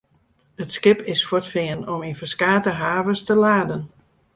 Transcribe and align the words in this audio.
It 0.61 0.71
skip 0.75 1.01
is 1.13 1.25
fuortfearn 1.29 1.81
om 1.93 1.99
yn 2.09 2.19
ferskate 2.21 2.71
havens 2.83 3.21
te 3.27 3.35
laden. 3.45 3.81